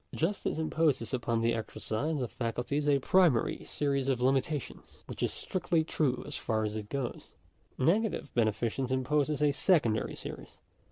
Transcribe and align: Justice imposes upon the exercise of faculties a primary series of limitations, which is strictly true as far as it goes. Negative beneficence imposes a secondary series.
Justice 0.15 0.57
imposes 0.57 1.13
upon 1.13 1.41
the 1.41 1.53
exercise 1.53 2.21
of 2.21 2.31
faculties 2.31 2.89
a 2.89 2.97
primary 2.97 3.63
series 3.63 4.07
of 4.07 4.19
limitations, 4.19 5.03
which 5.05 5.21
is 5.21 5.31
strictly 5.31 5.83
true 5.83 6.23
as 6.25 6.35
far 6.35 6.63
as 6.63 6.75
it 6.75 6.89
goes. 6.89 7.27
Negative 7.77 8.33
beneficence 8.33 8.89
imposes 8.89 9.43
a 9.43 9.51
secondary 9.51 10.15
series. 10.15 10.57